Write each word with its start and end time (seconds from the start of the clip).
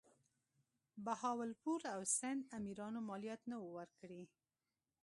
بهاولپور 1.05 1.81
او 1.95 2.01
سند 2.17 2.41
امیرانو 2.57 2.99
مالیات 3.09 3.41
نه 3.51 3.57
وه 3.61 3.69
ورکړي. 3.77 4.23